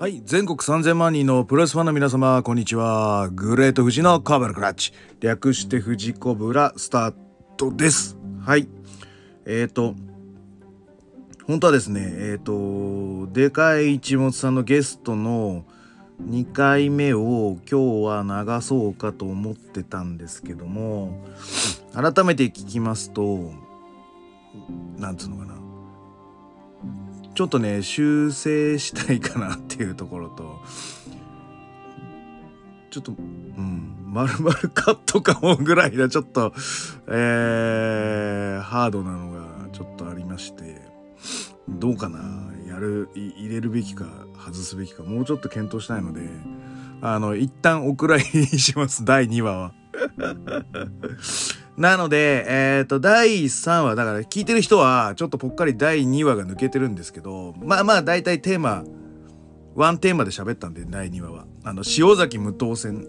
[0.00, 0.22] はい。
[0.24, 3.30] 全国3000万人のプロレスファンの皆様、こんにちは。
[3.30, 4.92] グレート富士のカーブラクラッチ。
[5.18, 7.14] 略して富士コブラスター
[7.56, 8.16] トです。
[8.40, 8.68] はい。
[9.44, 9.96] えっ、ー、と、
[11.48, 15.64] 本当はですね、えっ、ー、と、でかい一物さんのゲストの
[16.22, 21.26] 2回目を今日は流そうかと思ってたんですけども、
[21.92, 23.50] 改めて聞きますと、
[24.96, 25.67] なんつうのかな。
[27.38, 30.60] ちょっとね修正したいかなっていうところと
[32.90, 36.52] ちょっとうん丸々カットかもぐらいなちょっと
[37.06, 40.82] えー、ハードなのがちょっとありまして
[41.68, 42.18] どうかな
[42.66, 46.22] やる入れるべきか外すべきかもうちょっと検討したいので
[47.02, 49.72] あの一旦お蔵入りにします第2話は。
[51.78, 58.84] なので、えっ、ー、と、第3話、だから聞いてる人は、ちょっとぽっかり第2話が抜けてるんですけど、まあまあ、大体テーマ、
[59.76, 61.46] ワンテーマで喋ったんで、第2話は。
[61.62, 63.06] あの、塩崎無当選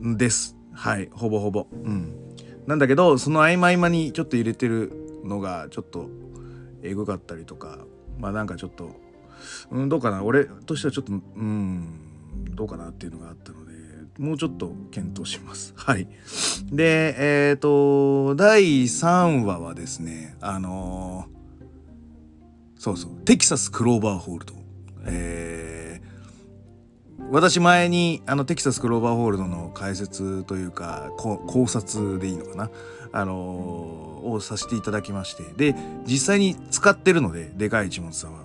[0.00, 0.56] です。
[0.72, 1.66] はい、ほぼほぼ。
[1.70, 2.14] うん。
[2.66, 4.90] なんだけど、その合間合間にちょっと入れてる
[5.24, 6.08] のが、ちょっと、
[6.82, 7.84] エグかったりとか、
[8.18, 8.90] まあなんかちょっと、
[9.70, 10.24] うん、どうかな？
[10.24, 13.71] 俺としてはちょっと、うん、どうかなっていうのがあったので、
[14.18, 15.72] もうちょっと検討します。
[15.78, 16.06] はい。
[16.70, 17.14] で、
[17.50, 24.54] えっ、ー、と、第3話はですね、あのー、そうそう、テキサスクローバーホールド。
[25.04, 32.70] えー、私前にあのテキサスクローバーホールドの解説というか考察でいいのかな？
[33.12, 38.44] あのー、をさせていただきましてで実際に使ってるのででかい一物さんは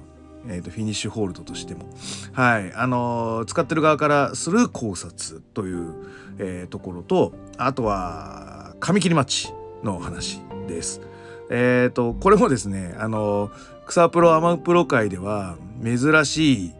[0.49, 1.85] えーと、フィニッシュホールドとしても、
[2.33, 2.73] はい。
[2.73, 5.93] あのー、使ってる側からする考察という、
[6.39, 9.53] えー、ところとあとは紙切りマッチ
[9.83, 11.01] の話です。
[11.49, 13.51] えっ、ー、とこれもですねあの
[13.85, 16.73] 草プロアマプロ界では珍しい、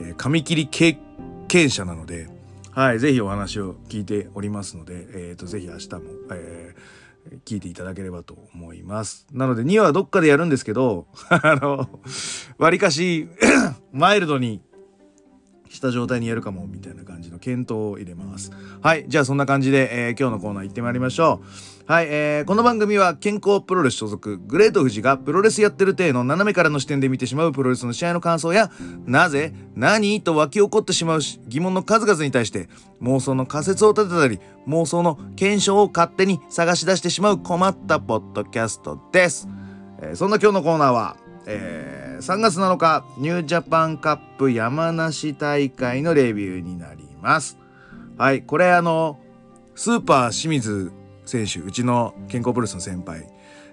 [0.00, 0.98] えー、紙切り経
[1.46, 2.28] 験者なので、
[2.72, 6.00] はい、ぜひお話を聞いておりますので、えーと、とぜひ明日も、
[6.32, 6.78] えー、
[7.44, 9.26] 聞いていただければと思います。
[9.32, 11.88] なので2話どっかでやるんですけど、 あの、
[12.58, 13.28] わりかし
[13.92, 14.60] マイルドに
[15.70, 18.50] した状態にやるかもみたいな感じの検討を入れます。
[18.80, 19.04] はい。
[19.08, 21.40] じゃあそんな感じで、えー、今日のコーナー行ってまいりましょ
[21.86, 21.90] う。
[21.90, 22.06] はい。
[22.10, 28.70] えー、この番組は健康プロレス所属グレート富士がプロレスやってる体の斜めからの視点で見てしまうプロレスの試合の感想や
[29.06, 32.68] なぜ何と湧き起こってしまう疑問の数々に対して
[33.00, 39.48] 妄想の仮説を立てたり妄想の検証を勝手に探し出してしまう困ったポッドキャストです。
[40.00, 47.58] えー、そんな今日のコーナーは、えー3月7日ニュージャパンカップ山梨大会のレビューになります。
[48.16, 49.20] はい、これあの
[49.76, 50.90] スーパー清水
[51.24, 53.24] 選手うちの健康プロレスの先輩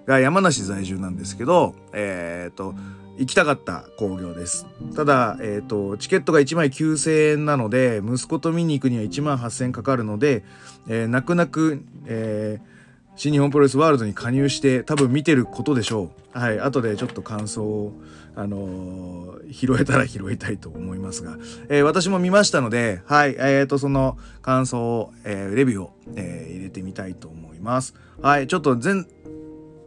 [0.06, 2.74] が山梨在住なんですけどえっ、ー、と
[3.18, 4.66] 行きたかった興行です。
[4.94, 10.44] ただ、えっ、ー、と、チケットが1枚9000円なので、息子と見に行くには1万8000円かかるので、
[10.86, 12.75] えー、泣く泣く、えー、
[13.16, 16.38] 新日本プロレスワールドに加入して多分見てることでしょう。
[16.38, 16.60] はい。
[16.60, 17.92] 後でちょっと感想を、
[18.34, 21.38] あのー、拾えたら拾いたいと思いますが、
[21.70, 23.34] えー、私も見ましたので、はい。
[23.38, 27.94] えー、と、その感想を、え、レビューを、え、入れてみたいと思います。
[28.20, 28.46] はい。
[28.48, 29.06] ちょっと前、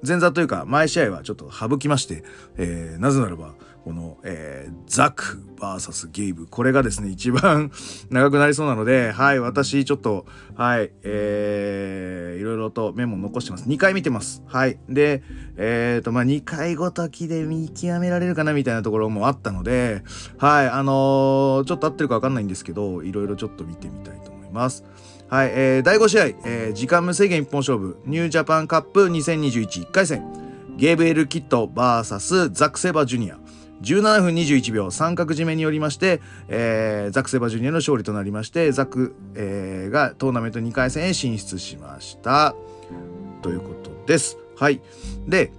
[0.06, 2.24] 前座というか、前試合はちょっと省きまして、
[2.58, 3.54] え、なぜならば、
[3.84, 6.48] この、えー、ザク VS ゲイブ。
[6.48, 7.72] これがですね、一番
[8.10, 10.26] 長くなりそうなので、はい、私ちょっと、
[10.56, 13.68] はい、えー、いろいろとメモ残してます。
[13.68, 14.44] 2回見てます。
[14.48, 14.80] はい。
[14.90, 15.24] で、
[15.58, 20.04] えっ、ー、と、まあ、2回ごときで見極められるかなみたいなところもあったので、
[20.38, 24.84] はい、あのー、ちょっと合ってるかわかんないんですけど、いろいろちょっと見てみたいと思います。
[25.30, 30.24] はい、えー、第5試合、えー、時間無制限一本勝負、ニュージャパンカップ20211回戦、
[30.76, 33.38] ゲーブエル・キット VS ザック・セバ・ジュニア。
[33.82, 42.56] 17分21秒三角締めによりまして、えー、ザク・セバジュニアの勝利となりましてザク、えー、がトーナメント2回戦へ進出しました
[43.42, 44.38] ということです。
[44.58, 44.82] はい。
[45.28, 45.52] で、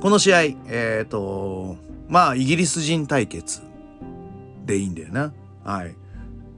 [0.00, 1.76] この試合、えっ、ー、と、
[2.08, 3.60] まあ、イギリス人対決
[4.64, 5.32] でいいんだよな。
[5.62, 5.94] はい。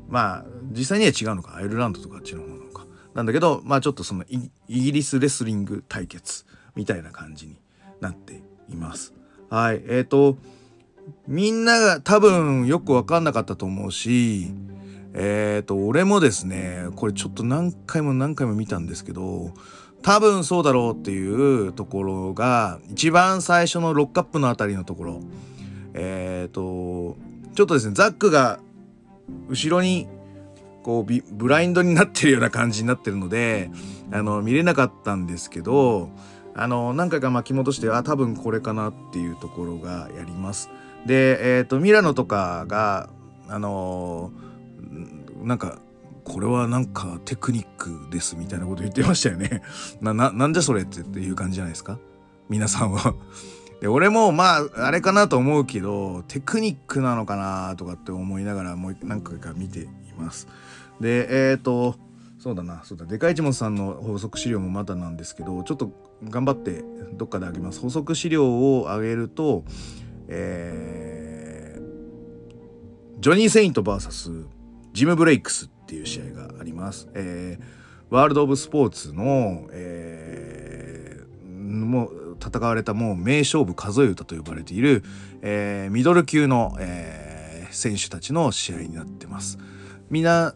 [0.08, 1.56] まあ、実際には違うのか。
[1.56, 2.86] アイルランドとかあっちの方なのか。
[3.14, 7.56] なんだけど、まあちょっとそのイギリスレスリング対決みたいな感じに
[8.00, 9.12] なっています。
[9.52, 9.82] はい。
[9.86, 10.38] えっ、ー、と、
[11.28, 14.50] みんなが多分よくわかんなかったと思うし、
[15.12, 19.52] えっ、ー、と、俺もですね、これちょっと何回も何回も見たんですけど、
[20.00, 25.20] 多分そうだろうっていうところが、一番最初のロックアップのあたりのところ、
[25.92, 27.18] えっ、ー、と、
[27.54, 28.58] ちょっとですね、ザックが
[29.50, 30.08] 後ろに
[30.82, 33.70] こうブラインドになってるような感じになってるので、
[34.12, 36.08] あの、見れなかったんですけど、
[36.54, 40.70] あの何回か巻き戻してあ多分これかなっていうところがやります。
[41.06, 43.08] で、えっ、ー、と、ミラノとかが、
[43.48, 45.78] あのー、なんか、
[46.24, 49.62] これはなんかテクニックですみたいなこと言ってましたよね。
[50.00, 51.98] な、な、なんじゃそれってっていう感じじゃないですか？
[52.48, 53.14] 皆さんは
[53.80, 60.46] で、俺もまあ、あれかなと思うけど、テクニックなのかなとかって思いながらもう何回か見ています。
[61.00, 61.96] で、えっ、ー、と、
[62.38, 65.90] そうだな、そうだ、でかいちもさんの法則資料もまだなんですけど、ちょっと
[66.24, 66.84] 頑張って
[67.14, 67.80] どっかであげます。
[67.80, 69.64] 法則資料を上げると、
[70.28, 74.46] えー、ジョニー・セイント VS
[74.92, 77.08] ジム・ブレイクスっていう試合があります。
[77.14, 85.02] えー、ワールド・オブ・スポーツの、えー、もう戦われたもう名勝負数え歌と呼ばれている、
[85.42, 89.58] えー、ミドル級の、え、選手たちの試合になってます。
[90.10, 90.54] みんな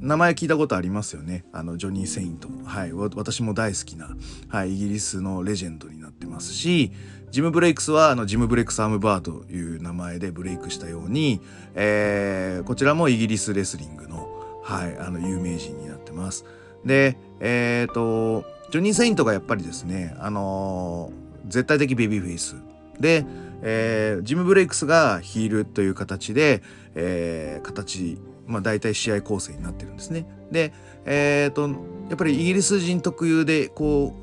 [0.00, 1.44] 名前聞いたことありますよね。
[1.52, 4.16] あのジョニー・セイント、はい、私も大好きな、
[4.48, 6.92] はい、イギリスのレジェンドになってますし、
[7.30, 11.40] ジム・ブレイクスはあのジム・ブレイクス・アームバーという名前でブレイクしたように、
[11.74, 14.28] えー、こちらもイギリスレスリングの,、
[14.62, 16.44] はい、あの有名人になってます。
[16.84, 22.56] で、えっ、ー、と、ジョニー・セイントがやっぱりですね、あのー、絶対的ベビーフェイス。
[23.00, 23.26] で、
[23.62, 26.62] えー、ジム・ブレイクスがヒールという形で、
[26.94, 28.18] えー、形、
[28.48, 30.26] まあ大体試合構成になってるんですね。
[30.50, 30.72] で、
[31.04, 31.68] え、ー、と、
[32.08, 34.14] やっぱりイギリス人特有で、こ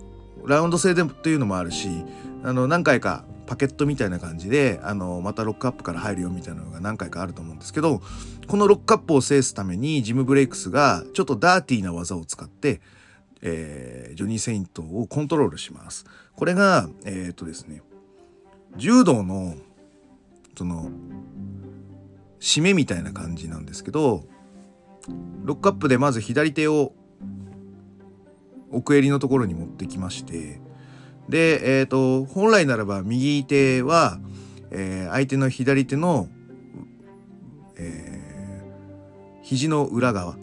[0.43, 1.89] う、ラウンド制でというのもあるし、
[2.43, 8.01] あの何回かパケットみたいな感じであのまたロックアップから入るよみたいなのが何回かあると思うんですけど
[8.47, 12.81] このロックアップを制すためにジム・ブレイクスがちょっとダーティーな技を使って、
[13.41, 16.05] えー、ジョニー・セイントをコントロールします。
[16.35, 17.81] これがえー、とですね
[18.77, 19.55] 柔道の
[20.55, 20.91] その
[22.45, 24.23] 締めみたいな感じなんですけど
[25.43, 26.93] ロックアップでまず左手を
[28.71, 30.61] 奥襟のところに持ってきまして
[31.29, 34.19] で、えっ、ー、と、本来ならば右手は、
[34.71, 36.27] えー、相手の左手の、
[37.77, 40.37] えー、肘の裏側。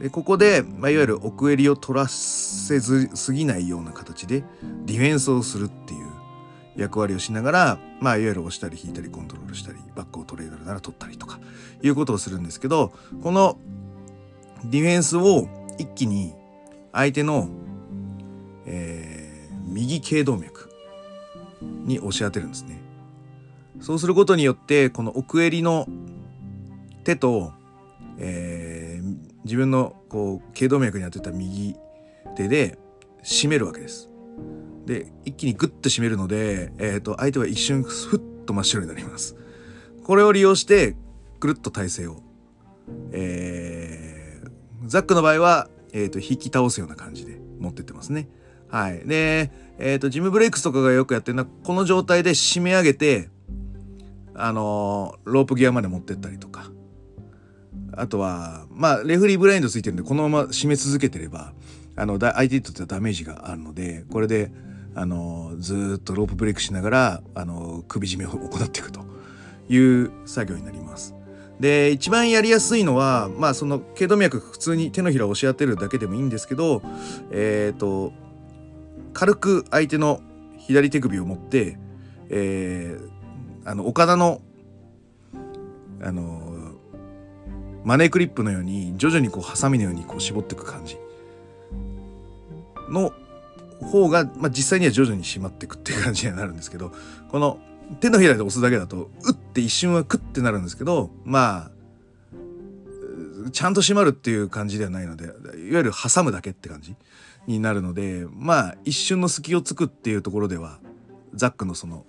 [0.00, 4.44] で、ここで、まあ、いわゆる奥襟を取らせずすぎないような形で
[4.84, 6.05] ディフェンスをするっていう
[6.76, 11.40] 役割をしながら、まあ、いわゆる押したり引いたりコントロールしたり、バックをトレードなら取ったりとか、
[11.82, 12.92] いうことをするんですけど、
[13.22, 13.58] この
[14.64, 16.34] ディフェンスを一気に
[16.92, 17.48] 相手の、
[18.66, 19.26] えー
[19.66, 20.70] 右頸動脈
[21.60, 22.80] に押し当てるんですね。
[23.80, 25.86] そうすることによってこの奥襟の
[27.04, 27.52] 手と、
[28.18, 31.76] えー、自分のこう頸動脈に当てた右
[32.36, 32.78] 手で
[33.22, 34.08] 締めるわけです。
[34.86, 39.36] で一気にグッと締めるので、えーと、相手は一瞬ふっと真っ白になります。
[40.04, 40.96] これを利用して
[41.40, 42.22] ぐるっと体勢を、
[43.12, 44.50] えー、
[44.86, 48.28] ザックの場合は、えーと引き倒すような感じで持ってってますね。
[48.68, 49.06] はい。
[49.06, 53.28] で、えっ、と、ジムブレイクスとかがよくやってるのは、この状態で締め上げて、
[54.34, 56.70] あの、ロープギアまで持ってったりとか。
[57.92, 61.54] あとは、まあ、レフリーブラインドついてるんで、このまま締め続けてれば、
[61.96, 64.50] あの、相手にとってはダメージがあるので、これで、
[64.96, 69.00] あの、ずっとロープブレイクしながら、あの首絞めを行っていくと
[69.68, 71.14] いう作業になります。
[71.60, 76.82] で一番やりやすいのはまあその頸動脈普通に手のひらを押し当てるだけでもいいんですけど
[77.30, 78.12] えっ、ー、と
[79.14, 80.20] 軽く相手の
[80.58, 81.78] 左手首を持って、
[82.28, 84.42] えー、あの岡田の
[86.02, 86.74] あの
[87.84, 90.98] マネークリップのように徐々にこうハサミのようにこう絞っていく感じ
[92.90, 93.12] の
[93.80, 96.92] 方が、まあ、実際には徐々に締まっていくっていう感じになるんですけど
[97.28, 97.58] この
[98.00, 106.96] 手のひらで押すだけだとうって一瞬はクッてなるんですけどまあちゃんと締まるっていう感じではないのでいわゆる挟むだけって感じ
[107.46, 110.80] になるのでまあ一瞬の隙をつくっていうところでは
[111.34, 112.04] ザックのその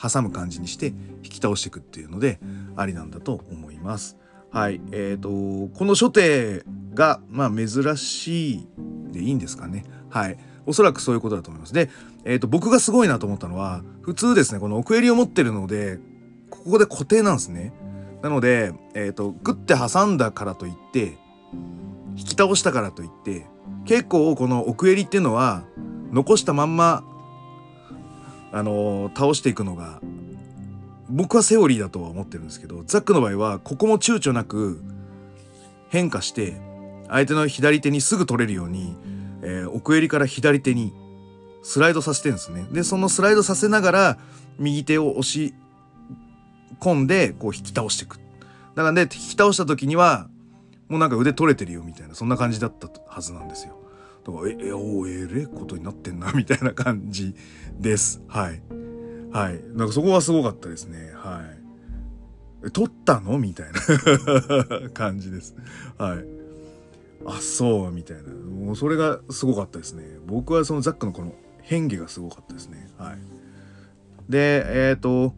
[0.00, 0.86] 挟む感じにして
[1.22, 2.40] 引き倒していくっていうので
[2.76, 4.16] ありなんだと思います。
[4.50, 4.80] はい。
[4.90, 8.68] えっ、ー、と、この初手が、まあ、珍しい
[9.12, 9.84] でいいんですかね。
[10.08, 10.38] はい。
[10.66, 11.72] おそらくそういうことだと思います。
[11.72, 11.90] で、
[12.24, 15.98] え、ー、と、僕がすごいなと思ったのは、普通ですね、この奥襟を持ってるので、
[16.50, 17.72] ここで固定なんですね。
[18.22, 21.18] なので、えっ、ー、と、グッて挟んだからといって、
[22.16, 23.46] 引き倒したからといって、
[23.86, 25.64] 結構この奥襟っていうのは
[26.12, 27.04] 残したまんま
[28.52, 30.00] あのー、倒していくのが
[31.08, 34.82] 僕はセオリーだとは思ってるんですけどザックの場合はここも躊躇なく
[35.88, 36.60] 変化して
[37.08, 38.96] 相手の左手にすぐ取れるように、
[39.42, 40.92] えー、奥襟から左手に
[41.62, 42.66] スライドさせてるんですね。
[42.72, 44.18] でそのスライドさせながら
[44.58, 45.54] 右手を押し
[46.80, 48.16] 込んでこう引き倒していく。
[48.74, 50.28] だからね引き倒した時には
[50.88, 53.76] もうなんか腕取れてるよみたいなそんな感じだったはずなんですよ
[54.26, 57.34] だからええおえれえことになってんなみたいな感じ
[57.78, 58.60] ですはい
[59.32, 61.42] はいなんかそこはすごかったですねは
[62.66, 65.54] い撮ったのみたいな感じです
[65.96, 66.39] はい
[67.26, 68.22] あそうみたいな。
[68.32, 70.04] もうそれがすごかったですね。
[70.26, 72.88] 僕はそのザックのこの変化がすごかったですね。
[72.98, 73.18] はい。
[74.28, 75.34] でえっ、ー、と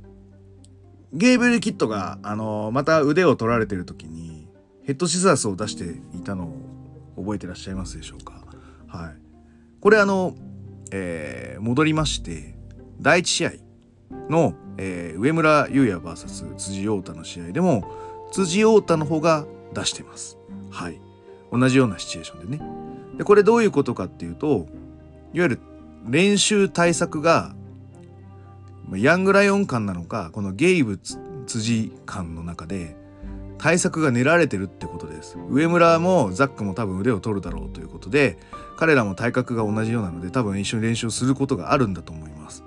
[1.12, 4.48] ゲーブルキットがあのまた腕を取られてる時に
[4.84, 5.84] ヘッドシザースを出して
[6.16, 6.44] いたの
[7.16, 8.44] を覚えてらっしゃいますでしょうか？
[8.86, 9.16] はい。
[9.80, 10.36] これあの、
[10.92, 12.54] えー、戻りまして
[13.00, 13.52] 第1試合
[14.30, 17.90] の、えー、上村優也 VS 辻陽太の試合でも
[18.32, 20.38] 辻陽太の方が出してます。
[20.70, 21.00] はい。
[21.52, 22.62] 同じようなシチュエーションでね。
[23.18, 24.66] でこれどういうことかっていうと
[25.34, 25.60] いわゆる
[26.08, 27.54] 練習対策が
[28.94, 30.98] ヤングライオン感なのかこのゲイブ
[31.46, 32.96] 辻感の中で
[33.58, 35.38] 対策が練られてるってことです。
[35.48, 38.38] 上村もザックも多分腕を取るだろうということで
[38.76, 42.64] 彼らも体格が同じようなので多分一緒に練習することがあるんだと思います。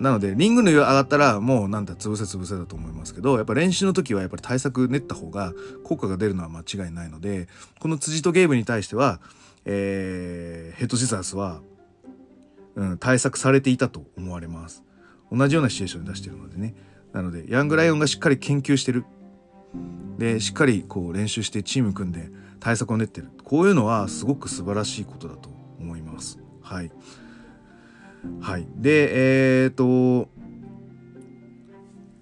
[0.00, 5.52] なのでリングの上上がったらもうなんだ潰せ潰せだと思いますけどやっぱ練習の時はやっぱり対策練った方が
[5.84, 7.48] 効果が出るのは間違いないので
[7.80, 9.20] この辻とゲームに対しては、
[9.66, 11.60] えー、ヘッドシザースは、
[12.76, 14.82] うん、対策されていたと思われます。
[15.30, 16.74] 同じようなシチュエーションに出してるのでね。
[17.12, 19.04] なのでヤングライオンがしっかり研究してる。
[20.18, 23.28] でしっかりこう練習してチーム組んで対策を練ってる。
[23.44, 26.38] こういうのはすごく素晴らしいことだと思います。
[26.62, 26.90] はい。
[28.40, 28.66] はい。
[28.76, 30.28] でえっ、ー、と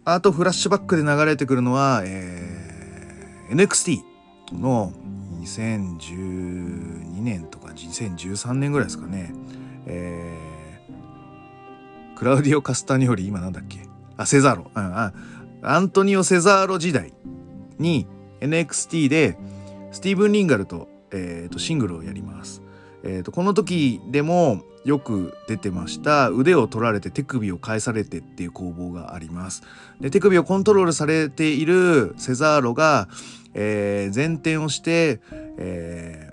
[0.04, 4.00] あとフラッシュバックで流れてくるのは、えー、NXT
[4.54, 4.92] の
[5.42, 9.34] 2012年とか2013年ぐらいですかね、
[9.86, 13.86] えー、クラウディオ・カスタニオリ今なんだっけ？
[14.16, 15.12] あセザーロ、うん、あ
[15.62, 17.12] アントニオ・セザーロ時代
[17.78, 18.06] に
[18.40, 19.36] NXT で
[19.92, 22.62] スティーブン・リンガルと,、えー、とシングルをやります。
[23.02, 29.62] えー、とこの時でもよく出てました腕を取られて手首を返されてっていう攻防があります。
[30.00, 33.08] で手首をコントロールされているセザーロが、
[33.54, 35.20] えー、前転をして、
[35.58, 36.32] え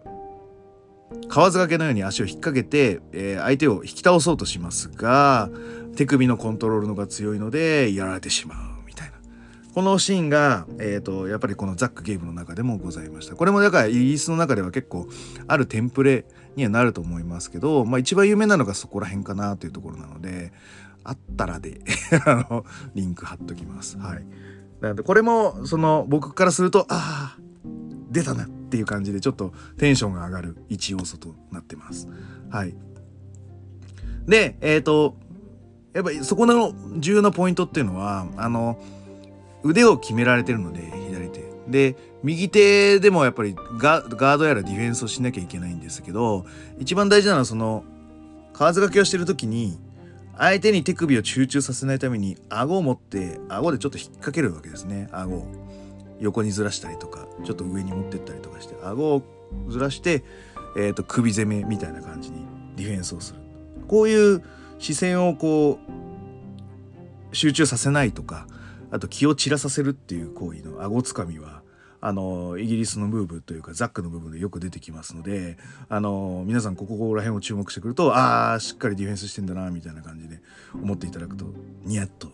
[1.11, 5.49] ー、河津掛けのように足を引っ掛けて、えー、相手を引き倒そうとしますが
[5.95, 8.75] 手首のコントロールのが強いのでやられてしまう。
[9.75, 13.35] このシーンが、えーと、やっぱりこのザック・ゲームの中でもございました。
[13.35, 15.05] これもだからイギリスの中では結構
[15.49, 16.23] あるテンプレ
[16.55, 20.51] にはなると思いますけど、まあ一番有名なのがそこら辺かなというところなので、
[21.03, 21.81] あったらで
[22.25, 23.97] あの、リンク貼っときます。
[23.97, 24.25] はい。
[24.81, 27.39] なのでこれも、その僕からすると、ああ、
[28.11, 32.07] 出たなっていう感じでちょっとテンションが上がる一要素となってます。
[32.49, 32.75] はい。
[34.25, 35.17] で、えっ、ー、と、
[35.93, 38.79] やっぱりそこの重要なポイントっていうのは、あの、
[39.63, 46.45] 腕を決められてるので左手で右手でもやっぱりガードやらディフェンスをしなきゃいけないんですけど
[46.79, 47.83] 一番大事なのはその
[48.51, 49.77] 河津掛けをしてる時に
[50.37, 55.07] 相手に手首を集中させないために顎を持って顎でちょっと引っ掛けるわけですね。
[55.11, 55.47] 顎を。
[56.19, 59.21] 横にずらしたりとかちょっと上に持ってったりとかして顎を
[59.67, 60.23] ずらして、
[60.77, 62.45] えーと、首攻めみたいな感じに
[62.77, 63.39] ディフェンスをする。
[63.87, 64.43] こういう
[64.79, 65.77] 視線をこ
[67.31, 68.47] う集中させないとか
[68.91, 71.61] あと気を散らさせるっていう行為の顎つかみは
[72.05, 75.57] あのイギリスのムーブというかザックの部分でよく出てきますので
[75.89, 80.39] あの皆さんここら辺を注目してくるとああしっかりディフェンスしてんだなみたいな感じで
[80.75, 81.45] 思っていただくと
[81.83, 82.29] ニヤッと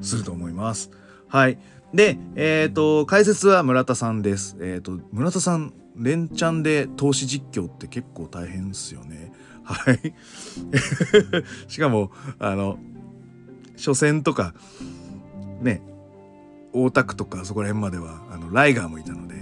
[0.00, 0.90] すると思います。
[1.28, 1.58] はい。
[1.92, 4.56] で、えっ、ー、と、解説は村田さんです。
[4.60, 9.32] えっ、ー、と、村田さん、連チャンで投資実況って結構大変ですよね。
[9.62, 10.14] はい。
[11.68, 12.78] しかも、あの、
[13.76, 14.54] 初戦とか、
[15.60, 15.82] ね、
[16.72, 19.34] 大田区とかそこら辺まではあのライガーもいたので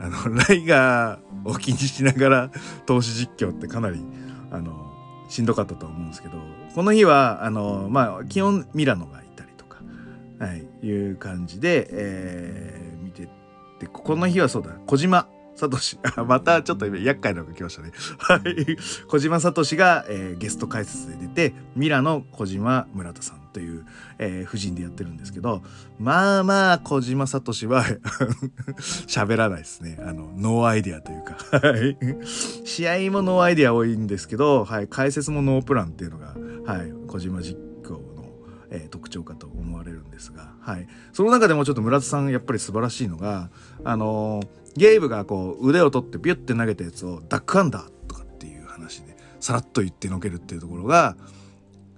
[0.00, 2.50] あの ライガーを気にしながら
[2.86, 4.04] 投資実況ってかなり
[4.50, 4.92] あの
[5.28, 6.34] しんどかったと思うんですけど
[6.74, 9.78] この日はあのまあ基本ミラノがいたりとか、
[10.38, 13.28] はい、いう感じで、えー、見て
[13.78, 17.92] てこの日はそうだ小島サトシ、またちょっと厄介なのが来ましたね。
[18.18, 18.76] はい。
[19.06, 23.86] 小島サトシが、えー、ゲスト解説で出て、ミラノ小島村田さんという、
[24.18, 25.62] えー、布陣でやってるんですけど、
[26.00, 27.84] まあまあ小島サトシは
[29.06, 29.96] 喋らないですね。
[30.04, 31.36] あの、ノーアイディアというか、
[31.68, 31.96] はい。
[32.66, 34.88] 試合もノーアイディア多いんですけど、はい。
[34.88, 36.34] 解説もノープランっていうのが、
[36.66, 36.92] はい。
[37.06, 38.24] 小島実況の、
[38.70, 40.88] え、特徴かと思われるんですが、はい。
[41.12, 43.50] その中でもちょっと村田さんやっぱり素晴らしいのが、
[43.84, 51.16] あのーゲイブがこう腕を取ってビュッて投げたやつをダックアンダーとかっていう話でさらっと言ってのけるっていうところが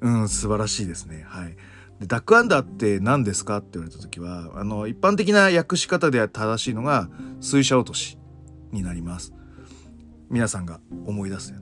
[0.01, 1.25] うん素晴らしいですね。
[1.27, 1.57] はい。
[2.01, 7.09] でダックアンダーって何ですかって言われた時はあの一般的な訳し方で正しいのが
[7.41, 8.19] 水車落とし
[8.73, 9.33] になります。
[10.29, 11.55] 皆さんが思い出す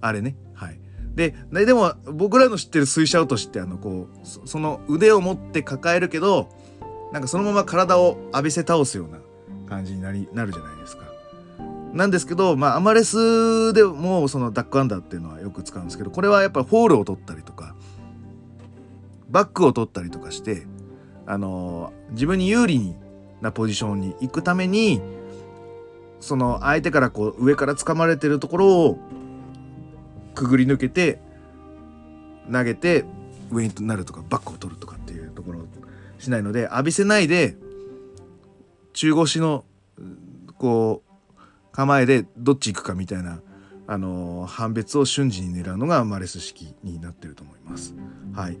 [0.00, 0.36] あれね。
[0.54, 0.80] はい。
[1.14, 6.48] ででも僕らの知ってるスイシャ落としってあのこうその腕を持って抱えるけど
[7.12, 9.18] なんかそのまま体を浴びせ倒すような
[9.70, 11.04] 感じになりなるじゃないですか。
[11.92, 17.74] なんですけど、まあ、アマレスでもそのダックアンダーっていうのはよく使うんですけどこれはやっぱりフォールを取ったりとか
[19.28, 20.66] バックを取ったりとかして
[21.26, 22.94] あの自分に有利
[23.40, 25.00] なポジションに行くために
[26.20, 28.98] その相手からこう上から掴まれてるところを
[30.36, 31.20] くぐり抜けて
[32.52, 33.04] 投げて
[33.50, 35.62] 上になるとかバックを取るとかっていうところを
[36.18, 37.56] しないので浴びせないで
[39.00, 39.64] 中腰の
[40.58, 43.40] こう構えでどっち行くかみたいな
[43.86, 47.94] あの判別を瞬時に狙うのがマレス式になってると思います。
[48.34, 48.58] はい、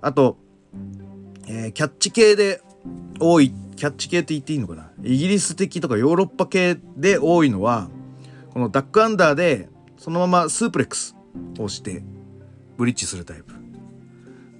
[0.00, 0.36] あと、
[1.48, 2.62] えー、キャッチ系で
[3.18, 4.92] 多いキャッチ系って言っていいのかな？
[5.02, 7.90] イギリス的とかヨーロッパ系で多いのは
[8.52, 9.68] このダックアンダーで
[9.98, 11.16] そのままスープレックス
[11.58, 12.04] をして
[12.76, 13.54] ブリッジするタイプ。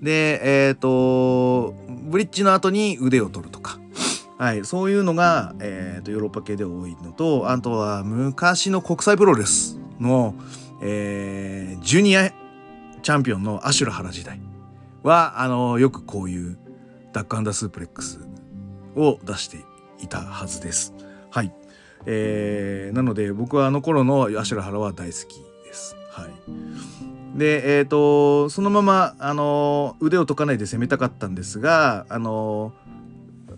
[0.02, 1.76] でえっ、ー、と
[2.10, 3.78] ブリッジの後に腕を取るとか。
[4.40, 10.34] はい、そういうのが、えーと、ヨーロッパ系で多いのとあとは昔の国際プロレスの、
[10.82, 14.40] えー、ジュニアチャンピオンのアシュラ原時代
[15.02, 16.58] はあのよくこういう
[17.12, 18.18] ダックアンダースープレックス
[18.96, 19.58] を出して
[19.98, 20.94] いたはずです。
[21.30, 21.52] はい。
[22.06, 25.96] えー、なので僕はあの頃のアシュラハラは大好きです。
[26.10, 27.38] はい。
[27.38, 32.72] で、え、ー、と、そのまま、あの、腕を解かないで攻めたかったんですが、あの、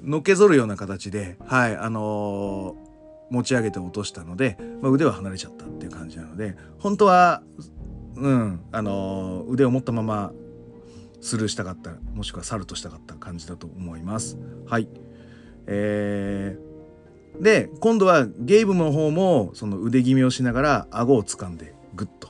[0.02, 2.76] のけぞるような形で、はい、あの、
[3.30, 7.42] 持ち上げて落としたので、まあ、腕は離れちゃったっていう感じなので、本当は、
[8.16, 10.32] うん、あの、腕を持ったまま
[11.20, 14.38] スルーしたかった、もしくはサルトしたかった感じだと思います。
[14.66, 14.88] はい。
[15.66, 22.28] えー、で今度はゲイブの方もその腕決めをしながら顎を掴んでグッと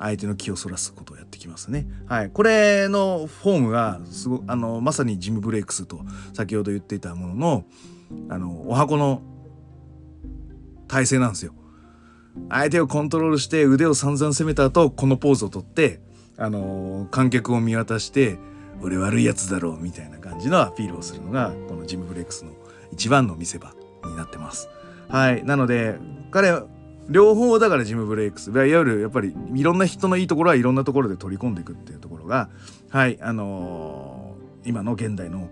[0.00, 1.86] 相手の気をそらすことをやってきますね。
[2.06, 6.00] はい、これのフォームがすごあのまさにジム・ブレイクスと
[6.32, 7.64] 先ほど言っていたものの
[8.28, 9.22] あのお箱の
[10.88, 11.52] 体勢なんですよ。
[12.48, 16.00] 相手をコントロールして腕を散々攻めた後このポーズをとって
[16.38, 18.38] あの観客を見渡して
[18.80, 22.52] 俺悪いやつだろうみたいな感じのアピールをするのがこのジム・ブレックスの
[22.92, 24.68] 一番の見せ場になってます。
[25.08, 25.44] はい。
[25.44, 25.98] なので、
[26.30, 26.52] 彼、
[27.10, 28.50] 両方だからジム・ブレイクス。
[28.50, 32.48] いわゆるやっぱりいろんな人のいいところはいろんなところで取り込んでいくっていうところが、
[32.88, 35.48] はい、あのー、今の現代の、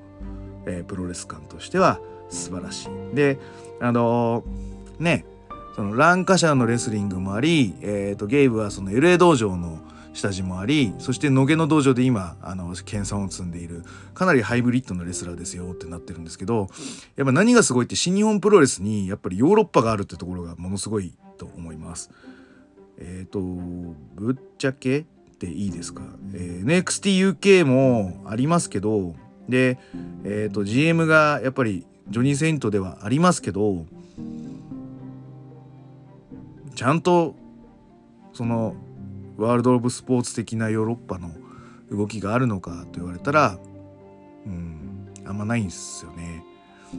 [0.66, 3.16] えー、プロレス感としては素晴らしい。
[3.16, 3.38] で、
[3.80, 5.24] あのー、ね、
[5.74, 9.80] そのランカシャのレスリングもあり、えーとゲイブはその LA 道場の
[10.18, 16.68] 下地もありそして野毛の道場で今あの研鑽を積んでいるかなりハイブリッドのレスラーですよってなってるんですけど
[17.16, 22.10] やっぱ何がすごいって新日本プロレスにやっぱりヨーロッパがあるってところがものすごいと思います。
[22.98, 25.04] えっ、ー、とぶっちゃけっ
[25.38, 26.02] ていいですか、
[26.34, 29.14] えー、NXTUK もありますけど
[29.48, 29.78] で、
[30.24, 33.86] えっ、ー、と GM がやっぱりジョニー・セイントではありますけど
[36.74, 37.36] ちゃんと
[38.32, 38.74] その
[39.38, 41.30] ワールド・オブ・スポーツ的なヨーロッパの
[41.90, 43.58] 動きがあるのかと言われたら
[44.44, 46.44] うんあんまないんですよね。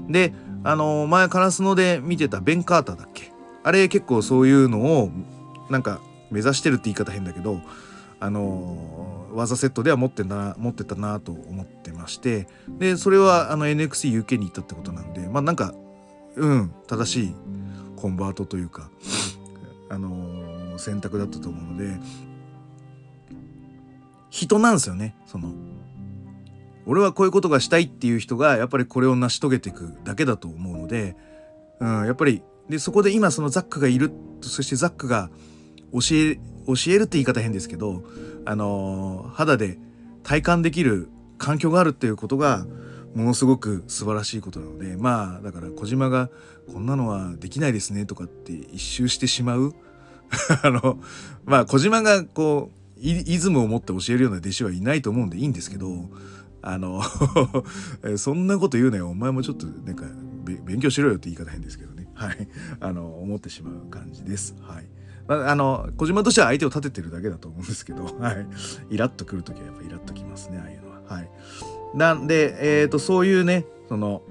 [0.07, 3.31] であの前カラスノで見てたベン・カーターだっけ？
[3.63, 5.11] あれ結構そういうのを
[5.69, 5.99] なんか
[6.31, 7.59] 目指してるって言い方変だけど
[8.19, 15.73] あの技セットでは持ってな持ってたなと思ってましてでそれはあの NXTUK に行ったってことなんでまあなんか
[16.35, 17.35] うん正しい
[17.95, 18.89] コンバートというか
[19.89, 21.99] あの選択だったと思うので
[24.29, 25.15] 人なんですよね。
[25.25, 25.53] その
[26.85, 31.15] 俺はこういうことがしたいっていう人がやっぱりこれを成し遂げていくだけだと思うので、
[31.79, 34.11] うん、やっぱりでそこで今そのザックがいる
[34.41, 35.29] そしてザックが
[35.93, 36.35] 教え
[36.67, 38.03] 教えるって言い方変ですけど
[38.45, 39.77] あの肌で
[40.23, 42.65] 体感できる環境があるっていうことが
[43.15, 46.29] ものすごく素晴らしいことなのでまあだから小島が
[46.71, 49.73] こんなのはできないですねとかって一周してしまう。
[50.61, 50.99] あの
[51.45, 56.09] まあ小島がこうイズムを持って教えるような弟子はいないと思うんでいいんですけど
[56.61, 57.01] あの
[58.17, 60.05] そんなこと言うなよお前もちょっとなんか
[60.43, 62.47] 勉強しろよって言い方変ですけどねはい
[62.79, 64.85] あの思ってしまう感じですはい。
[65.31, 68.47] あの小島としては相手を立ててるだけだと思うんですけど、はい、
[68.89, 71.01] イラッとくる時はやっぱイラッときますねああいうのは。
[71.05, 71.29] はい、
[71.95, 74.23] なんで、えーと、そういうねその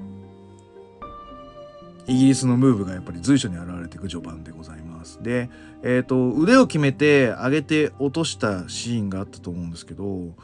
[2.09, 4.88] イギリスのムーブがやっぱり随所に現れていく序盤でございます。
[5.17, 5.51] で、
[5.83, 10.35] えっ、ー、と、腕を決めて上げて落としたシーンがあったと思うんですけど、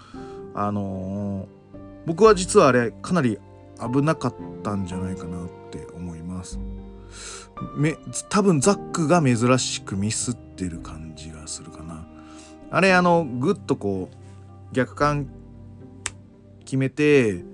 [0.55, 1.47] あのー、
[2.07, 3.39] 僕は実はあれかなり
[3.81, 6.59] 危なかったんじゃないかなって思います。
[7.77, 7.97] め
[8.29, 12.07] 多分ザックが珍しくミスってる感じがするかな。
[12.71, 15.29] あれあのグッとこう逆感
[16.65, 17.45] 決めて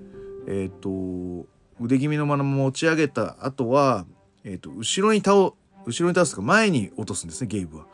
[0.47, 1.45] えっ、と
[1.79, 4.05] 腕気味のまま持ち上げた後は、
[4.43, 5.53] えー、と後ろに倒
[5.85, 7.85] 後ろに倒すか前に落とすんですねゲイブは。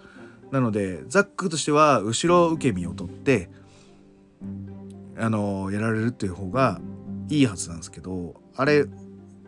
[0.51, 3.49] なのでザックとしては後ろ受け身を取って
[5.17, 6.79] あのやられるっていう方が
[7.29, 8.85] いいはずなんですけどあれ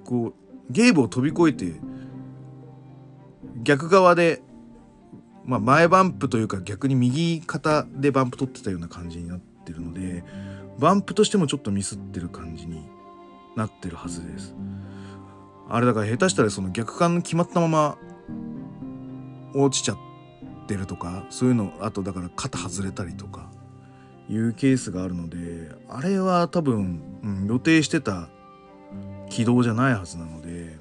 [0.04, 1.80] こうゲーブを飛び越えて
[3.64, 4.42] 逆側で、
[5.46, 10.24] まあ、前バンプというか逆に右肩でバンプ取ってたような感じになってるので
[10.80, 12.82] バンプとしてもちょっとミスってる感じに
[13.56, 14.56] なってるはずです。
[15.72, 17.98] あれだから下手したらその逆感決まったまま
[19.54, 19.98] 落ちちゃっ
[20.68, 23.50] てるとかそういうのあとだから肩外れたりとか
[24.30, 28.30] いうケースがあるのであれは多分、うん、予定してた
[29.30, 30.78] 軌道じゃないはずなので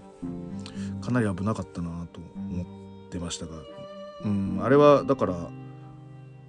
[1.00, 3.56] かなり危なかったなと思ってましたが、
[4.24, 5.34] うん、あれはだから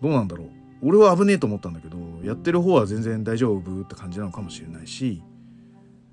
[0.02, 0.50] どうなんだろう。
[0.82, 5.22] 俺は危ねえと思ったんだけどやってる方は全然大丈夫って感じなのかもしれないし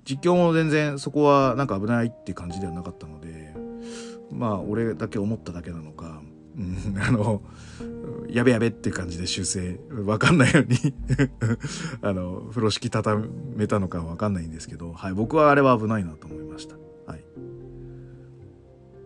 [0.03, 3.46] 実況も全然そこはなんか危ないって感じではなかったので
[4.31, 6.21] まあ俺だけ思っただけなのか、
[6.57, 7.41] うん、あの
[8.29, 10.93] やべやべって感じで修正わかんないように
[12.01, 16.75] あの風呂敷畳めたのかわかんないんですけど、はい、僕はあれは危ないなと思いました。
[17.05, 17.23] はい、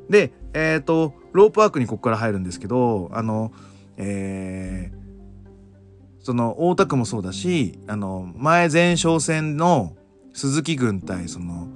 [0.09, 3.51] でえっ、ー、とロープワークにここから入るんですけどあの
[3.97, 9.95] えー、その大田区もそうだしあの前前哨戦の
[10.33, 11.67] 鈴木軍対その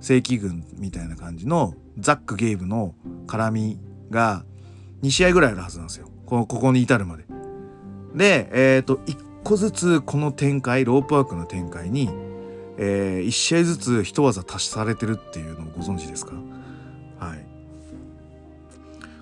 [0.00, 2.94] 正規軍みたいな感じのザック・ゲイブの
[3.26, 3.78] 絡み
[4.10, 4.44] が
[5.02, 7.24] 2試合ぐらいあるはずなんですよこのここに至るまで。
[8.14, 12.10] でえっ、ー、と1個ずつこの展開ロープワークの展開に、
[12.76, 16.34] えー、1試合ずつ一技足しされてるっていうのをご存知ですか？
[17.18, 17.44] はい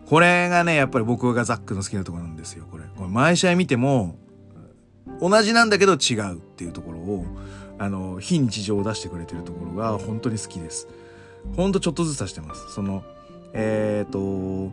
[0.06, 4.16] これがねやっぱり僕がザックの好きなとこなんですよこれこれ毎試合見ても
[5.20, 7.24] 同じなんだけど違うっていうところを
[7.78, 10.88] あの非日常を出してくれてるところが本当に好きです。
[11.54, 12.72] ほんとちょっとずつ出してます。
[12.72, 13.04] その
[13.52, 14.72] えっ、ー、と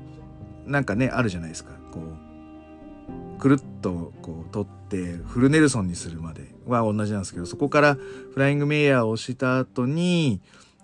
[0.65, 10.39] なんかねあるじゃないですかこうくるっとこう取ってフルネルソンにするまでは同じなんですけどそこからフライングメイヤーをした後に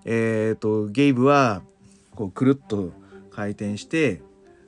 [0.06, 1.62] えっ、ー、とゲイブは
[2.16, 2.92] こうくるっと
[3.32, 4.22] 回転して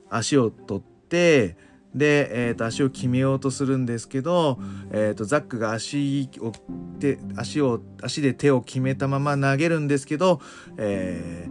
[0.08, 1.56] 足を取って
[1.94, 4.58] で、えー、と足を決めようとするんですけど、
[4.90, 6.52] えー、とザックが足を
[6.98, 10.40] 手足を足で手を決めたまま投げるんですけど、
[10.78, 11.48] え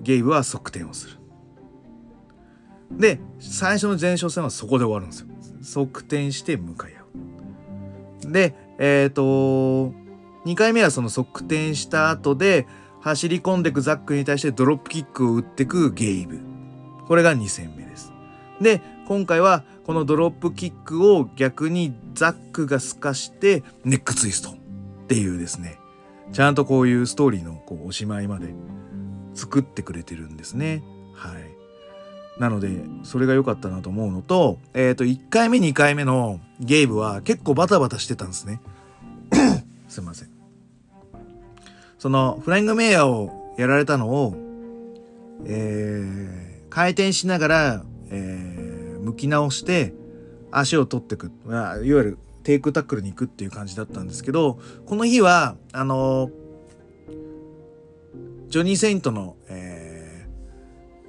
[0.00, 1.18] ー、ゲイブは側転をする。
[2.92, 5.28] で最初の前哨戦はそこで終わるんですよ。
[5.62, 8.32] 側転して向かい合う。
[8.32, 9.94] でえっ、ー、と
[10.44, 12.66] 2回目はその側転した後で
[13.00, 16.40] 走り込んでくザックに対してドロップキックを打ってくゲイブ。
[17.06, 18.12] これが2戦目です。
[18.60, 24.54] で今回はこのドロップキックを逆にザックが透かしてネックツイストっ
[25.08, 25.78] ていうですね
[26.32, 28.54] ちゃんとこういうストーリーのこうおしまいまで
[29.34, 30.82] 作ってくれてるんですね。
[31.14, 32.40] はい。
[32.40, 32.68] なので、
[33.02, 38.60] それが良かったなと思うのと、えっ、ー、と、1回目、2回目のゲームは結構バタバタしてたんですね。
[39.88, 40.30] すいません。
[41.98, 44.34] その、フライングメイヤーをやられたのを、
[45.44, 48.53] えー、回転しながら、えー
[49.04, 49.94] 向き直して
[50.50, 56.30] 足を取ってくいわゆるテイクタックルに行くっていう感じだったんですけどこの日はあの
[58.48, 60.26] ジョニー・セイントの、え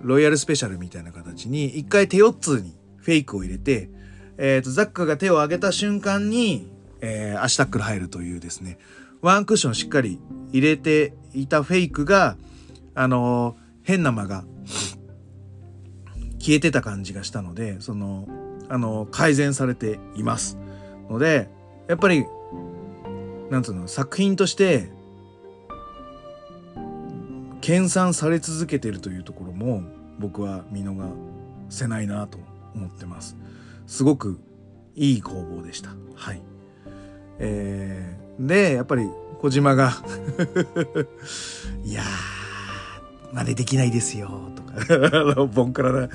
[0.01, 3.89] ー、ロイヤルスペシャルみたいな形に一回手四つにフェイクを入れて、
[4.37, 8.79] えーと、ザックが手を上げた瞬間に、えー、足タックル入るというですね
[9.21, 10.19] ワンクッションしっかり
[10.51, 12.37] 入れていたフェイクが
[12.95, 14.45] あの変な間が
[16.45, 18.27] 消えてた感じがしたのでその
[18.69, 20.59] あの改善されています。
[21.09, 21.49] ので
[21.87, 22.27] やっぱり
[23.49, 24.91] なんつうの作品として
[27.61, 29.81] 研鑽され続けてるというところも
[30.19, 31.11] 僕は見逃
[31.69, 32.37] せないなと
[32.75, 33.35] 思ってます。
[33.87, 34.39] すごく
[34.93, 35.95] いい工房でした。
[36.13, 36.43] はい。
[37.39, 39.93] えー、でやっぱり小島が
[41.83, 42.34] いやー
[43.33, 46.09] 真似できないですよとか ボンクラな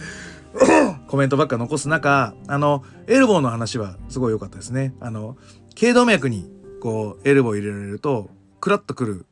[1.07, 4.95] コメントばっか残す中、あの、エルボーの話はすごい良かったですね。
[5.01, 5.37] あの、
[5.75, 9.27] 頸動脈にこう、エルボー入れられると、クラッとくる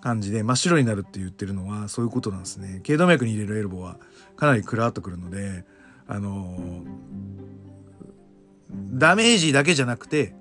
[0.00, 2.80] 感じで真っ白になるって言ってるのはそういうことなんですね。
[2.84, 3.98] 頸動脈に入れるエルボーは
[4.36, 5.64] かなりクラッとくるので、
[6.06, 6.84] あの
[8.92, 10.34] ダメージだけじゃなくて、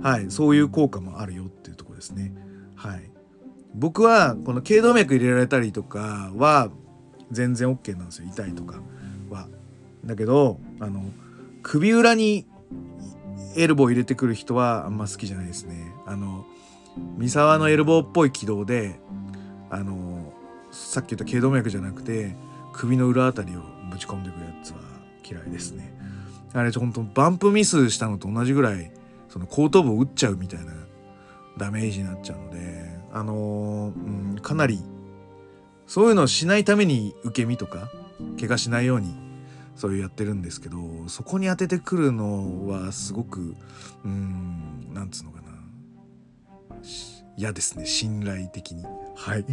[0.00, 2.32] はい、そういう効果もあるよっていうとこですね。
[2.76, 3.09] はい。
[3.74, 6.70] 僕はこの頸動脈入れられたりとかは
[7.30, 8.28] 全然 OK なんですよ。
[8.28, 8.80] 痛いとか
[9.30, 9.48] は。
[10.04, 11.04] だけど、あの、
[11.62, 12.46] 首裏に
[13.56, 15.92] エルボー入れてくる人はあんま好きじゃないですね。
[16.06, 16.46] あの、
[17.16, 18.98] 三沢のエルボーっぽい軌道で、
[19.70, 20.32] あの、
[20.70, 22.34] さっき言った頸動脈じゃなくて、
[22.72, 24.78] 首の裏あたりをぶち込んでいくやつは
[25.28, 25.94] 嫌いですね。
[26.52, 28.92] あれ、本当バンプミスしたのと同じぐらい、
[29.28, 30.72] その後頭部を打っちゃうみたいな
[31.58, 34.80] ダメージになっちゃうので、あのうん、かなり、
[35.86, 37.90] そういうのをしないために受け身とか、
[38.38, 39.14] 怪我しないように
[39.80, 43.54] そういうやってるんですけどそこに当ててくるのはすごく
[44.04, 45.48] うんなんつうのかな。
[47.36, 48.84] 嫌ですね信頼的に。
[49.16, 49.46] はい。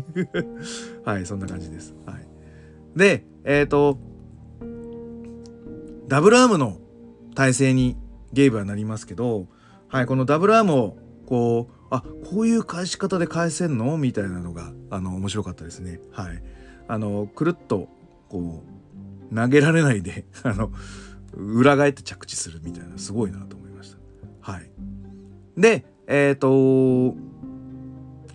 [1.05, 1.95] はいそんな感じです。
[2.05, 2.27] はい。
[2.95, 3.97] でえっ、ー、と
[6.09, 6.77] ダブルアームの
[7.33, 7.95] 体勢に
[8.33, 9.47] ゲームはなりますけど
[9.87, 13.97] はいこのダブルアームをこうあこういう返し方で返せんの？
[13.97, 15.99] みたいなのがあの面白かったですね。
[16.11, 16.43] はい。
[16.87, 17.89] あのくるっと
[18.29, 18.63] こ
[19.31, 20.71] う投げられないで あの
[21.35, 24.51] 裏返って着地するみたいなすごいなと思いました。
[24.51, 24.71] はい、
[25.57, 27.17] でえっ、ー、と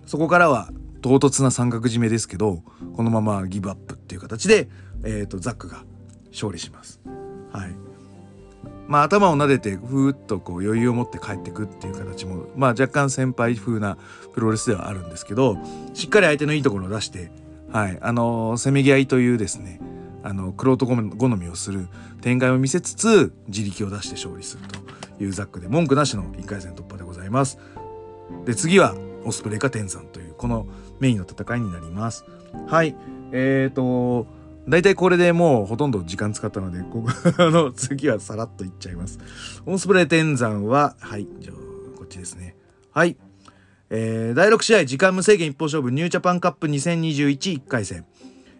[0.05, 2.63] そこからは唐突な三角締めですけど
[2.95, 4.69] このままギブアップっていう形で、
[5.03, 5.83] えーと、ザックが
[6.31, 7.01] 勝利します。
[7.51, 7.82] はい。
[8.87, 13.97] まあ、頭を撫でてふーっとこう余裕を持って帰ってくっていう形も、まあ、若干先輩風な
[14.33, 15.57] プロレスではあるんですけど
[15.93, 17.31] しっかり相手のいいところを出して
[17.73, 19.79] はい、あのせめぎ合いというですね
[20.21, 21.87] あの玄人好みをする
[22.21, 24.63] 展開を見せつつ自力を出して勝利する
[25.17, 27.57] というザックで文句なしの1回戦突破でございます。
[28.45, 30.67] で次はオスプレイか天山というこの
[30.99, 32.25] メインの戦いになります。
[32.67, 32.95] はい
[33.31, 34.27] えーと
[34.67, 37.09] 大体これでもうほとんど時間使ったのでここ
[37.43, 39.19] あの次はさらっといっちゃいます。
[39.65, 41.55] オンスプレイ天山ははいじゃあ
[41.97, 42.55] こっちですね。
[42.91, 43.17] はい。
[43.89, 48.05] えー、第6試合時間無制限一方勝負ニュージャパンカップ20211回戦、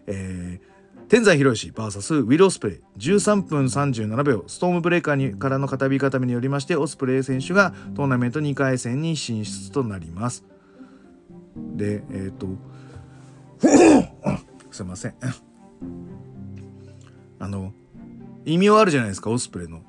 [0.06, 10.44] えー、天山博之 VS ウィル・オスプレイ13分37秒ストームブレーカーにからの片火固めによりましてオスプレイ選手がトーナメント2回戦に進出となります。
[11.56, 12.46] でえっ、ー、と
[14.70, 15.14] すいません。
[17.38, 17.72] あの
[18.44, 19.82] 意味はあるじゃないですかオスプレイの。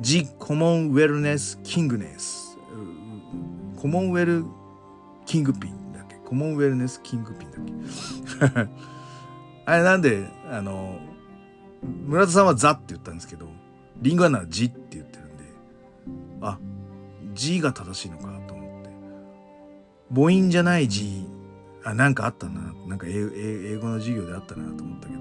[0.00, 2.56] The Common Wellness Kingness
[3.76, 4.44] コモンウェル
[5.24, 6.16] キングピンだっけ？
[6.24, 7.58] コモンウェルネスキングピンだ
[8.48, 8.70] っけ？
[9.64, 10.98] あれなんで、あの、
[12.06, 13.48] 村田さんはザって言ったんですけど、
[14.00, 15.44] リンゴはならジって言ってるんで、
[16.40, 16.58] あ、
[17.34, 18.90] G が正しいのかと思って。
[20.14, 21.26] 母音じゃない G、
[21.90, 22.74] あ、なんかあったな。
[22.86, 25.20] なんか英語の授業であったなと思ったけど、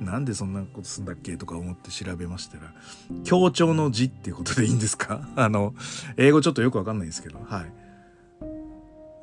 [0.00, 2.72] なんでそんなことすんだっけとか思って調べましたら、
[3.24, 5.28] 協調の字っていうことでいいんですか？
[5.36, 5.74] あの、
[6.16, 7.72] 英語ちょっとよくわかんないんですけど、はい。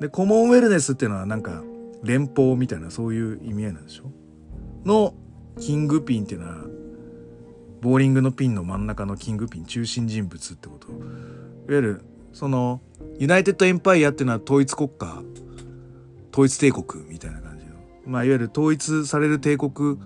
[0.00, 1.62] でコモンウェルネスっていうのはなんか
[2.02, 4.10] 連邦みたいなそういう意味合いなんでしょ？
[4.84, 5.14] の
[5.60, 6.56] キングピンっていうのは
[7.80, 10.96] ボーリングのピンの真ん中のキングピン中心人物ってこといわ
[11.68, 12.80] ゆるその
[13.18, 15.22] ユナイテッドエンパイアっていうのは統一国家
[16.32, 17.72] 統一帝国みたいな感じの
[18.06, 19.98] まあいわゆる統一される帝国、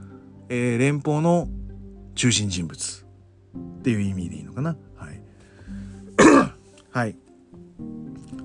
[0.48, 1.48] えー、連邦の
[2.14, 3.06] 中心人物
[3.80, 5.22] っていう意味でいいのかなはい
[6.90, 7.16] はい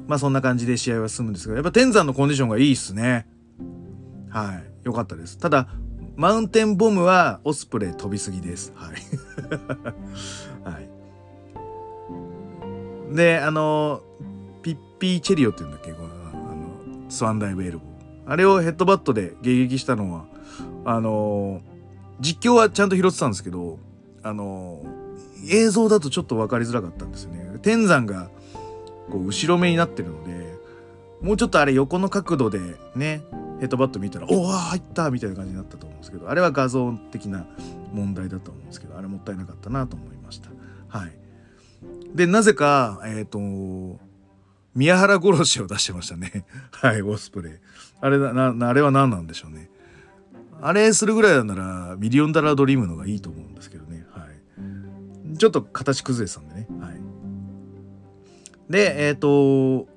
[0.08, 3.28] まあそんな感じで試合は進むんですが、やっぱ天山のコンディションがいいっすね。
[4.30, 4.63] はい。
[4.84, 5.38] 良かったです。
[5.38, 5.70] ただ、
[6.17, 8.74] マウンテンボムはオスプレイ飛びすぎです。
[8.76, 8.96] はい。
[10.70, 10.82] は
[13.12, 13.15] い。
[13.15, 14.02] で、あの、
[14.62, 15.94] ピッピーチェリオって言うんだっけ？
[15.94, 16.10] この
[17.12, 18.32] スワンダイブエルボー。
[18.32, 20.26] あれをヘッドバットで迎撃したのは、
[20.86, 21.62] あの、
[22.19, 23.80] 実況はちゃんと拾ってたんですけど、
[24.24, 24.84] あの、
[25.50, 27.41] 映像だとちょっと分かりづらかったんですよね。
[27.62, 28.30] 天山が
[29.10, 30.56] こう後ろ目になってるので
[31.21, 32.60] もうちょっとあれ横の角度で
[32.95, 33.24] ね
[33.60, 37.45] ヘッドバット見たら「おお入った!」みたいな感じになったと思うんですけどあれは画像的な
[37.93, 40.50] 問題だと思うんですけどあれもったいなかったなと思いました
[40.88, 41.12] はい
[42.15, 44.00] でなぜかえっ、ー、と
[44.76, 46.46] 宮原殺しを出してましたね。
[46.72, 47.54] はいオスプレイ。
[48.00, 49.70] あれなあれは何なんでしょうね。
[50.62, 54.06] あれするぐらいならミリオンダラードリームのがいいと思うんですけどね。
[54.12, 55.38] はい。
[55.38, 56.68] ちょっと形崩れてたんでね。
[56.80, 57.02] はい。
[58.70, 59.88] で、えっ、ー、と、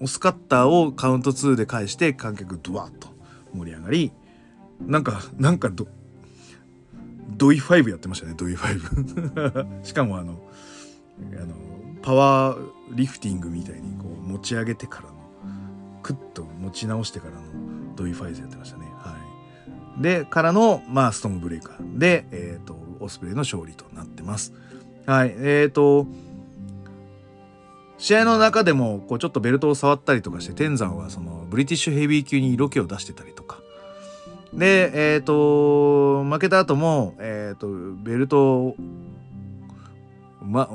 [0.00, 3.08] オスカッターをカウント2で返して観客ドワッと
[3.54, 4.12] 盛り上がり、
[4.80, 5.86] なんか、なんかド、
[7.36, 9.82] ドイ5やってましたね、ドイ5。
[9.84, 10.40] しかもあの、
[11.40, 11.54] あの、
[12.02, 15.14] パワーリフティングみたいにこう持ち上げてからの、
[16.02, 17.42] クッと持ち直してからの
[17.96, 18.86] ドイ5やってましたね。
[18.96, 19.16] は
[19.98, 20.02] い。
[20.02, 24.52] で、からの、まあ、ストームブレイカーで、え、ー、と、オスプレイの勝利となってます。
[25.06, 25.34] はい。
[25.36, 26.06] え、ー、と、
[28.02, 33.60] 試合の中でもこうちょっとベルトを触ったりとかして天山はそのブリティッシュヘビー級に色気を出してたりとか
[34.52, 37.68] でえっ、ー、と負けた後も、えーと、
[38.02, 38.74] ベルト
[40.44, 40.68] ま、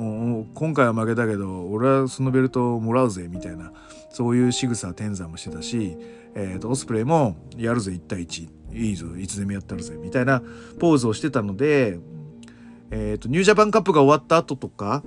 [0.53, 3.71] 今回は負けたけど俺はそのベルトをもらうぜみたいな
[4.09, 5.97] そういう仕草天山もしてたし、
[6.35, 10.41] えーと、オスプレイもやるぜ1対1いいぞいつでもやったるぜみたいな
[10.79, 11.99] ポーズをしてたので、
[12.91, 15.03] えーと、ニュージャパンカップが終わった後とか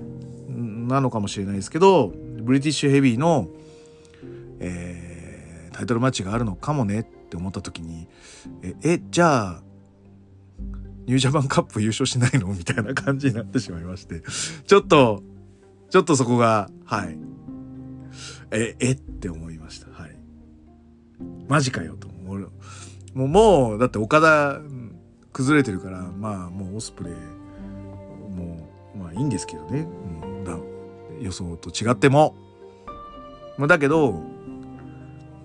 [0.49, 3.47] なのかもしれないですけどブリティッシュヘビーの、
[4.59, 8.07] えー、タイトルマッチがあるのかもねって思った時に
[8.61, 9.61] ええじゃあ
[11.11, 12.47] ニュージャパンカップ優勝しないの？
[12.47, 14.21] みたいな感じになってしまいまして。
[14.65, 15.21] ちょっと
[15.89, 17.17] ちょっとそこがはい。
[18.51, 19.91] ええって思いました。
[19.91, 20.15] はい。
[21.49, 24.61] マジかよともうもうだって岡田
[25.33, 29.81] 崩れてるからまあもうオスプレイもうまあいいんですけどね、
[30.23, 30.57] うん、だ
[31.19, 32.37] 予想と違っても、
[33.57, 34.21] まあ、だけど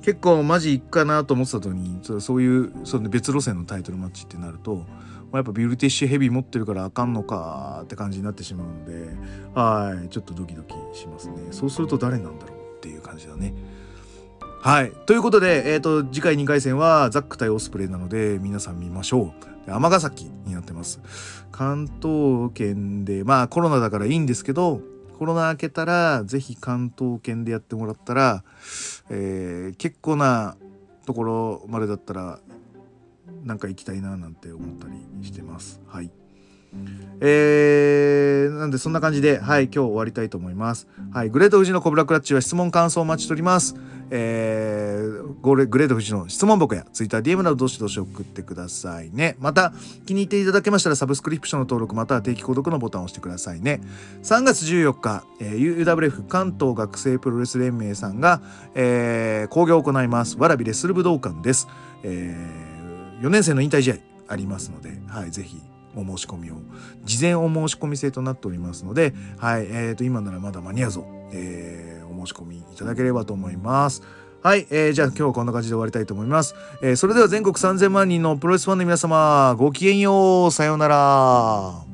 [0.03, 4.87] 結構マジいくかなと思ってた時にそういうその別路線のタイトルマッチってなると
[5.39, 9.17] やっぱビルティッシュヘビー持ってるからあかんのかって感じになってしまうので
[9.55, 11.37] はいちょっとドキドキしますね。
[11.51, 13.55] そうすると誰なんだろうっていう感じだね。
[14.61, 19.33] はいということで、えーと、次回2回戦はザック対オスプレイなので皆さん見ましょ
[19.67, 19.71] う。
[19.71, 21.01] 尼崎になってます。
[21.53, 24.81] 関東圏でまあコロナだからいいんですけど
[25.19, 28.45] コロナ明けたら是非関東圏でやってもらったら、
[29.09, 30.57] えー、結構な
[31.07, 32.41] ところまでだったら
[33.47, 35.81] なんか行きたいななんて思ったりしてます。
[35.87, 36.11] はい。
[37.21, 40.87] えー、なんでそんな感じで、はい、今日終わりたいと思います。
[41.13, 43.77] はい、グレート富士のコブラクラッチは質問感想をお待ちしております。
[44.11, 49.37] えー、グレート富士の質問箱や TwitterDM などどしどし送ってくださいね。
[49.41, 49.73] また、
[50.05, 53.81] 気に入っていただけましたらサブスクリプションの登録または定期購読のボタンを押してくださいね。
[54.23, 58.43] 3月14日、えー、UWF 関東学生プロレス連盟さんが、
[58.75, 60.37] えー、興行を行います。
[60.37, 61.67] わらびレスル武道館です。
[62.03, 62.76] えー、
[63.21, 63.97] 4年生の引退試合
[64.29, 65.61] ありますので、はい、ぜひ
[65.95, 66.57] お申し込みを
[67.05, 74.03] 事前お申し込み制となっておりますので、はいえー、と今ならまだ間に合うぞ、えー、お申し込みいただければと思います。
[74.43, 76.55] はい、えー、じゃあ今日はこんな感じで終わりたいと思います。
[76.83, 81.87] えー、それでは全国3000万人のプロレスファンの皆様ごきげんようさようなら。